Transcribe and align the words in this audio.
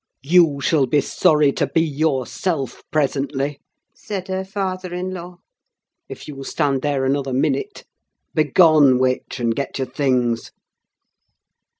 "You 0.23 0.59
shall 0.61 0.87
be 0.87 0.99
sorry 0.99 1.51
to 1.51 1.67
be 1.67 1.81
yourself 1.83 2.81
presently," 2.91 3.59
said 3.93 4.29
her 4.29 4.43
father 4.43 4.95
in 4.95 5.11
law, 5.13 5.37
"if 6.09 6.27
you 6.27 6.43
stand 6.43 6.81
there 6.81 7.05
another 7.05 7.33
minute. 7.33 7.83
Begone, 8.33 8.97
witch, 8.97 9.39
and 9.39 9.55
get 9.55 9.77
your 9.77 9.85
things!" 9.85 10.49